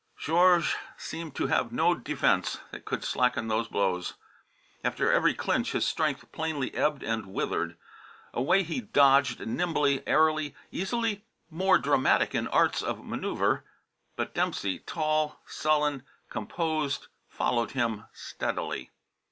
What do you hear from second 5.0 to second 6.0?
every clinch his